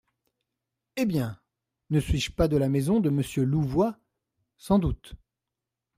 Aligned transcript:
Eh 0.95 1.05
bien! 1.05 1.39
ne 1.91 1.99
suis-je 1.99 2.31
pas 2.31 2.47
de 2.47 2.57
la 2.57 2.69
maison 2.69 2.99
de 3.01 3.11
Monsieur 3.11 3.45
de 3.45 3.51
Louvois? 3.51 3.99
Sans 4.57 4.79
doute. 4.79 5.13